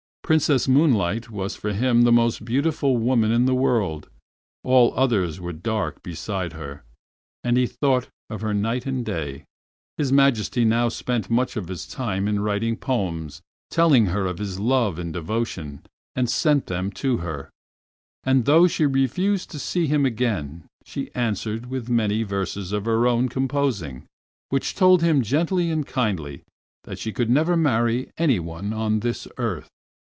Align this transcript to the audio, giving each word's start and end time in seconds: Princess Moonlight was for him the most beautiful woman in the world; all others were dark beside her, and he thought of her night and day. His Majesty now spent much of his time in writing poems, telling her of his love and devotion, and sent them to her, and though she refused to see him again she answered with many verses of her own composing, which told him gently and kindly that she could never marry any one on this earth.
Princess 0.23 0.65
Moonlight 0.65 1.29
was 1.29 1.57
for 1.57 1.73
him 1.73 2.03
the 2.03 2.11
most 2.11 2.45
beautiful 2.45 2.95
woman 2.95 3.33
in 3.33 3.43
the 3.47 3.53
world; 3.53 4.07
all 4.63 4.93
others 4.95 5.41
were 5.41 5.51
dark 5.51 6.01
beside 6.03 6.53
her, 6.53 6.85
and 7.43 7.57
he 7.57 7.67
thought 7.67 8.07
of 8.29 8.39
her 8.39 8.53
night 8.53 8.85
and 8.85 9.05
day. 9.05 9.43
His 9.97 10.09
Majesty 10.13 10.63
now 10.63 10.87
spent 10.87 11.29
much 11.29 11.57
of 11.57 11.67
his 11.67 11.85
time 11.85 12.29
in 12.29 12.39
writing 12.39 12.77
poems, 12.77 13.41
telling 13.69 14.05
her 14.05 14.25
of 14.25 14.37
his 14.37 14.57
love 14.57 14.97
and 14.97 15.11
devotion, 15.11 15.83
and 16.15 16.29
sent 16.29 16.67
them 16.67 16.91
to 16.93 17.17
her, 17.17 17.49
and 18.23 18.45
though 18.45 18.67
she 18.69 18.85
refused 18.85 19.51
to 19.51 19.59
see 19.59 19.85
him 19.85 20.05
again 20.05 20.63
she 20.85 21.13
answered 21.13 21.65
with 21.65 21.89
many 21.89 22.23
verses 22.23 22.71
of 22.71 22.85
her 22.85 23.05
own 23.05 23.27
composing, 23.27 24.05
which 24.47 24.75
told 24.75 25.01
him 25.03 25.23
gently 25.23 25.69
and 25.69 25.85
kindly 25.87 26.41
that 26.85 26.99
she 26.99 27.11
could 27.11 27.29
never 27.29 27.57
marry 27.57 28.09
any 28.17 28.39
one 28.39 28.71
on 28.71 29.01
this 29.01 29.27
earth. 29.37 29.67